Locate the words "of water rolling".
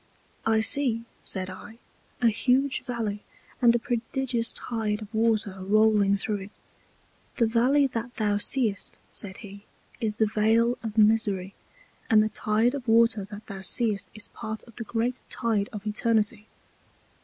5.03-6.17